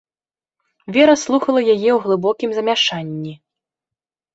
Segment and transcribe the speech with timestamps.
[0.95, 3.41] Вера слухала яе ў глыбокім замяшанні.